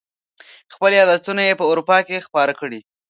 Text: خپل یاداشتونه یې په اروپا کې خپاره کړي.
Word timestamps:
خپل 0.73 0.91
یاداشتونه 0.99 1.41
یې 1.47 1.59
په 1.59 1.65
اروپا 1.71 1.97
کې 2.07 2.25
خپاره 2.27 2.53
کړي. 2.59 2.79